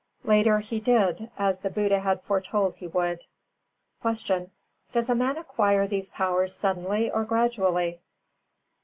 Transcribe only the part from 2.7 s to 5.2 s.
he would. 373. Q. _Does a